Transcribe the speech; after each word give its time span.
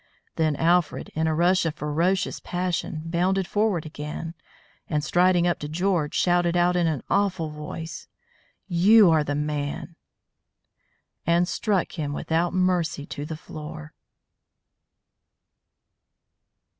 Then 0.35 0.55
Alfred, 0.55 1.11
in 1.13 1.27
a 1.27 1.35
rush 1.35 1.63
of 1.63 1.75
ferocious 1.75 2.39
passion, 2.39 3.03
bounded 3.05 3.45
forward 3.45 3.85
again, 3.85 4.33
and 4.89 5.03
striding 5.03 5.45
up 5.45 5.59
to 5.59 5.69
George, 5.69 6.15
shouted 6.15 6.57
out 6.57 6.75
in 6.75 6.87
an 6.87 7.03
awful 7.07 7.51
voice, 7.51 8.07
"You 8.67 9.11
are 9.11 9.23
the 9.23 9.35
man!" 9.35 9.95
and 11.27 11.47
struck 11.47 11.99
him 11.99 12.13
without 12.13 12.51
mercy 12.51 13.05
to 13.05 13.25
the 13.27 13.37
floor. 13.37 13.93